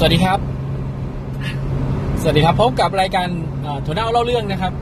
[0.00, 0.38] สวัสดีครับ
[2.20, 3.28] สวัสดีครับ พบกับรายการ
[3.84, 4.72] ถั่วเน่าเล่าเรื่องนะครับ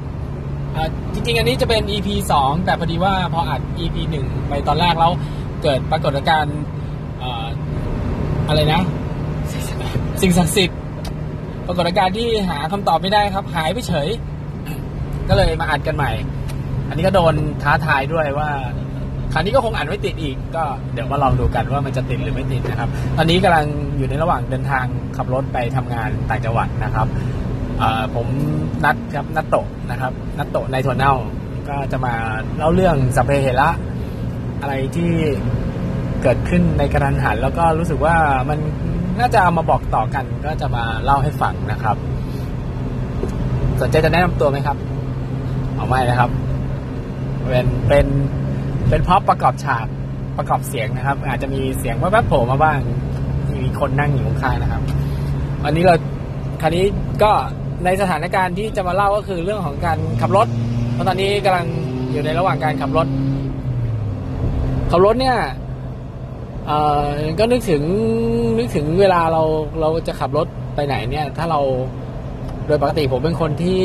[1.13, 2.09] จริงๆ อันนี้จะเป็น EP
[2.41, 5.13] 2 แต่พอดีว่าพออัด EP 1 ไปตอนแรกแล้ว
[5.63, 6.59] เกิดปรากฏการณ์
[8.49, 8.83] อะไรนะ
[10.21, 10.79] สิ่งศักดิ์สิทธิ์
[11.67, 14.09] ปรากฏการณ์ที่หาคำตอบไม่ได้ครับ หายไปเฉย
[15.29, 16.13] ก็เลยมาอัดกันใหม่
[16.89, 18.51] อันนี้ก็โดนท้าทายด้วยว่า
[19.37, 23.67] ราวนี้ก็คงอัดไม่ติดอีก ก็เดี๋ยวมาลองดูกันว่ามันจะติดหรือไม่ติดนะครับ ตอนนี้กำลัง
[23.97, 24.85] อยู่ในระหว่างเดินทาง
[25.17, 27.07] ขับรถไปทำงานต่างจังหวัดนะครับ
[28.15, 28.27] ผม
[28.85, 31.15] นัดครับนัดโตะนะครับนัดโตะในถั่วเน่า
[31.69, 32.15] ก็จะมา
[32.57, 33.69] เล่าเรื่องสัพเพเหระ
[34.61, 35.11] อะไรที่
[36.23, 38.17] เกิดขึ้นในกระทันหัน แล้วก็รู้สึกว่า
[38.49, 38.59] มัน
[39.19, 41.97] น่าจะเอามาบอกต่อกัน ก็จะมาเล่าให้ฟังนะครับ
[43.81, 44.77] สนใจจะแนะนำตัวไหมครับ
[45.77, 46.31] เอาไม่นะครับ
[47.49, 48.07] เป็นเป็น
[48.89, 49.87] เป็นพร็อพประกอบฉาก
[50.39, 52.79] ประกอบเสียงนะครับ อาจจะมีเสียงแวบๆโผล่มาบ้าง
[53.55, 54.83] มีคนนั่งอยู่ข้างๆนะครับ
[55.65, 55.95] วันนี้เรา
[56.63, 56.85] คราวนี้
[57.23, 57.33] ก็
[57.85, 60.47] ในสถานการณ์ที่จะมาเล่าก็คือเรื่องของการขับรถ
[60.93, 61.67] เพราะตอนนี้กำลัง
[62.13, 63.07] อยู่ในระหว่างการขับรถ
[64.91, 65.39] ขับรถเนี่ย
[66.67, 67.83] เอ่อก็นึกถึง
[68.59, 69.43] นึกถึงเวลาเรา
[69.81, 71.61] เราจะขับรถไปไหนเนี่ย ถ้าเรา
[72.67, 73.83] โดยปกติผมเป็นคนที่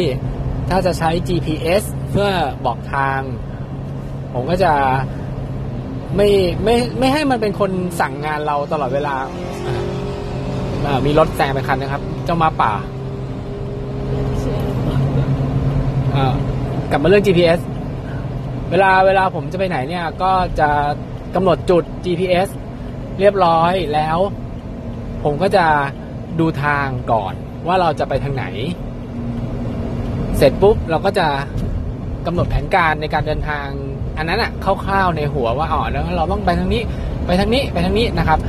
[0.70, 2.30] ถ้าจะใช้ GPS เพื่อ
[2.66, 3.20] บอกทาง
[4.34, 4.72] ผมก็จะ
[6.16, 6.30] ไม่
[6.64, 9.16] ไม่ไม่ให้มันเป็นคนสั่งงานเราตลอดเวลา
[11.06, 12.74] มีรถแซงไปคันนะครับ เจ้ามาป่า
[16.16, 16.36] อ่า
[16.92, 17.60] กลับมาเรื่อง GPS
[18.72, 20.70] เวลาเวลาผมจะไปไหนเนี่ย ก็จะ
[21.36, 22.50] กำหนดจุด GPS
[23.20, 24.18] เรียบร้อยแล้ว
[25.24, 25.66] ผมก็จะ
[26.40, 27.34] ดูทางก่อน
[27.68, 28.46] ว่าเราจะไปทางไหน
[30.38, 31.28] เสร็จปุ๊บเราก็จะ
[32.26, 33.68] กำหนดแผนการในการเดินทาง
[34.18, 36.82] อันนั้นอะคร่าวๆในหัวว่าอ๋อแล้วเราต้องไปทางนี้
[37.26, 38.40] ไปทางนี้ไปทางนี้นะครับ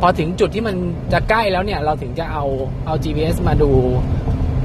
[0.00, 0.76] พอถึงจุดที่มัน
[1.12, 2.44] จะใกล้แล้วเนี่ย เราถึงจะเอา
[2.86, 3.72] เอา GPS มาดู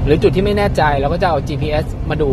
[0.04, 2.30] หรือจุดที่ไม่แน่ใจเราก็จะเอา GPS มาดู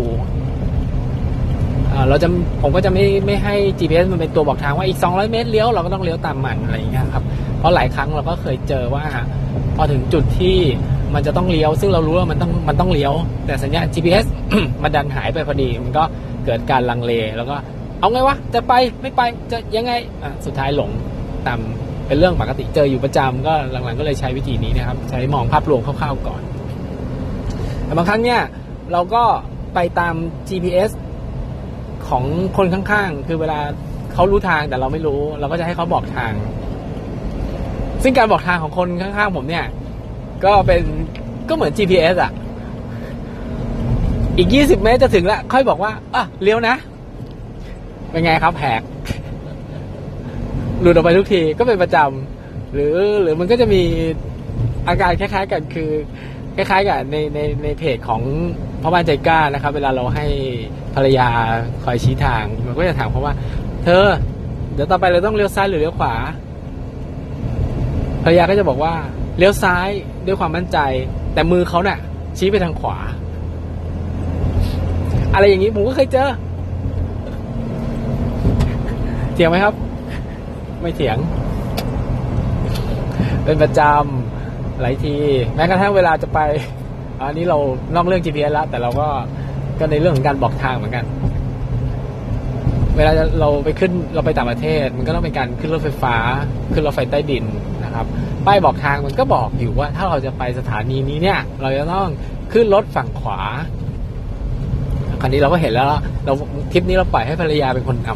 [1.90, 2.28] เอ่อเราจะ
[2.62, 7.24] ผมก็จะไม่ไม่ให้ GPS มันเป็นตัวบอกทางว่าอีก 200 เมตรเลี้ยวเราก็ต้องเลี้ยวตามมันอะไรอย่างเงี้ยครับ
[7.60, 9.06] เพราะหลายครั้งเราก็เคยเจอว่า
[9.76, 10.58] พอถึงจุดที่
[11.16, 13.14] มันจะต้องเลี้ยว ซึ่งเรารู้ว่ามันต้องมันต้องเลี้ยว
[13.46, 14.26] แต่สัญญาณ GPS
[14.84, 16.04] มันดันหายไปพอดี มันก็
[16.46, 17.56] เกิดการลังเลแล้วก็
[18.00, 19.22] เอาไงวะ จะไปไม่ไป
[19.52, 19.92] จะยังไง
[20.24, 20.90] อะสุดท้ายหลง
[21.48, 21.60] ตาม
[22.08, 26.42] เป็นเรื่องปกติเจออยู่ประจำก็หลังๆก็เลยใช้วิธีนี้นะครับ ใช้มองภาพรวมคร่าวๆก่อน
[27.86, 28.42] แต่บางครั้งเนี่ย
[28.92, 29.24] เราก็
[29.76, 30.16] ไปตาม
[30.50, 30.92] GPS
[32.08, 32.24] ของ
[32.58, 33.60] คนข้างๆ คือเวลา
[34.14, 36.34] เขารู้ทางแต่เราไม่รู้ เราก็จะให้เขาบอกทาง
[38.04, 39.66] ซึ่งการบอกทางของคนข้างๆ ผมเนี่ย
[40.46, 40.82] ก็เป็น
[41.50, 42.32] ก็เหมือน GPS อะ
[44.38, 46.76] อีก20เมตรจะถึงแล้วค่อยบอกว่าอะเลี้ยวนะ
[48.12, 48.82] เป็นไงครับแหก
[50.82, 53.82] หลุดออกไปทุกทีก็เป็นประจำหรือหรือมันก็จะมี
[54.88, 55.90] อาการคล้าย ๆ กันคือ
[56.56, 58.22] คล้ายๆ กับในในในเพจของ
[58.82, 60.26] พ่อบ้านใจกล้านะครับ เวลาเราให้
[60.96, 61.28] ภรรยา
[61.84, 63.34] คอยชี้ทาง มันก็จะถามเขาว่า
[63.84, 64.06] เธอ
[64.74, 66.14] เดี๋ยวต่อไปเราต้องเลี้ยวซ้ายหรือเลี้ยวขวา
[68.24, 68.94] ภรรยาก็จะบอกว่า
[69.38, 69.90] เลี้ยวซ้าย
[70.26, 70.78] ด้วยความมั่นใจ
[71.34, 72.00] แต่มือเขาเนะ่ะ
[72.38, 72.98] ชี้ไปทางขวา
[75.34, 76.30] อะไรอย่างนี้ผมก็เคยเจอ
[79.34, 79.74] เถียงไหมครับ
[80.82, 81.18] ไม่เถียง
[83.46, 85.16] เป็นประจำหลายที
[85.56, 86.40] แม้กระทั่งเวลาจะไป
[87.20, 87.58] อันนี้เรา
[87.96, 89.08] นอกเรื่อง GPS แล้วแต่เราก็
[89.80, 91.06] ก็ในเรื่องของการบอกทางเหมือนกัน
[92.98, 96.16] เวลาเราไปขึ้นเราไปต่างประเทศ มันก็ต้องเป็นการขึ้นรถไฟฟ้า
[96.74, 97.44] ขึ้นรถไฟใต้ดิน
[97.84, 98.06] นะครับ
[98.46, 102.08] ป้ายบอกทางมันก็บอกอยู่ว่า ถ้าเราจะไปสถานีนี้เนี่ย เราจะต้อง
[102.54, 103.40] ขึ้นรถฝั่งขวา
[105.22, 105.88] คราวนี้เราก็เห็นแล้ว
[106.26, 106.34] เรา
[106.72, 108.10] ทริปนี้เราปล่อยให้ภรรยาเป็นคนน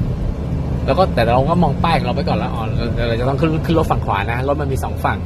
[0.00, 2.64] ำแล้วก็แต่เราก็มองป้ายของเราไปก่อนแล้วอ๋อ
[3.08, 5.18] เราจะต้องขึ้นขึ้นรถฝั่งขวานะรถมันมีสองฝั่ง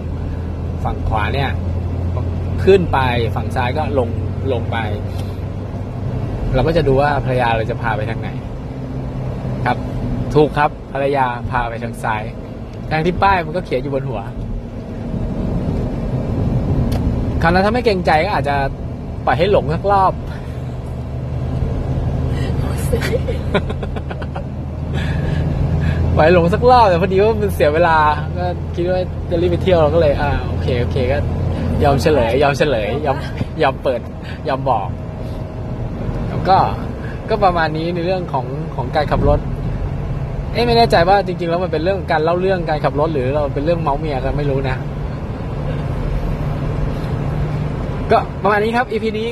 [0.85, 1.51] ฝั่งขวาเนี่ย
[2.65, 2.99] ขึ้นไป
[3.37, 4.09] ฝั่งซ้ายก็ลง
[4.53, 4.77] ลงไป
[6.55, 8.29] เราก็จะดูว่าภรรยาเราจะพาไปทางไหน
[9.67, 9.79] ครับ
[10.35, 12.23] ถูกครับภรรยาพาไปทางซ้าย
[12.91, 14.21] ทางที่ป้ายมันก็เขียนอยู่บนหัว
[17.43, 18.57] คราวนั้นถ้าไม่เกรงใจก็อาจจะ
[19.27, 20.13] ปล่อยให้หลงสักรอบ
[26.17, 27.99] ปล่อยหลงสักรอบแต่พอดีว่ามันเสียเวลา
[28.39, 29.01] ก็คิดว่า
[29.31, 31.19] จะรีบไปเที่ยวเราก็เลย อ่าโอเคโอเคก็
[31.85, 33.17] ยอมเฉลย ยอมเฉลยยอม
[33.63, 34.01] ยอมเปิด
[34.49, 34.89] ยอมบอก
[36.29, 36.59] แล้วก็
[37.29, 39.41] ก็ประมาณนี้ในเรื่องของของการขับรถ
[40.53, 44.77] เอ๊ะไม่แน่ใจว่าจริงๆแล้วมันเป็นเรื่องการเล่าเรื่องการขับรถหรือเราเป็นเรื่องเมาเมียกันไม่รู้นะ
[48.11, 49.29] ก็ประมาณนี้ครับอีพีนี้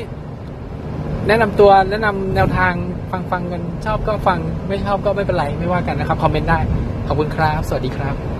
[1.28, 2.72] แนะนำตัวแนะนำแนวทาง
[3.10, 4.38] ฟังฟังกันชอบก็ฟัง
[4.68, 6.58] ไม่ชอบก็ไม่เป็นไรไม่ว่ากันนะครับคอมเมนต์ได้
[7.06, 8.37] ขอบคุณครับ สวัสดีครับ